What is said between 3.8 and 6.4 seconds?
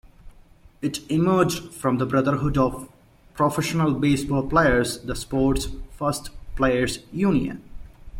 Base-Ball Players, the sport's first